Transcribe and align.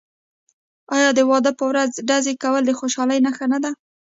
آیا 0.95 1.09
د 1.17 1.19
واده 1.29 1.51
په 1.59 1.63
ورځ 1.71 1.91
ډزې 2.07 2.33
کول 2.43 2.61
د 2.65 2.71
خوشحالۍ 2.79 3.19
نښه 3.25 3.45
نه 3.53 3.59
ده؟ 3.63 3.71